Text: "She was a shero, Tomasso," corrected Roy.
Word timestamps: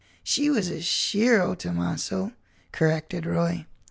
"She 0.23 0.49
was 0.49 0.67
a 0.67 0.79
shero, 0.81 1.55
Tomasso," 1.55 2.33
corrected 2.71 3.27
Roy. 3.27 3.67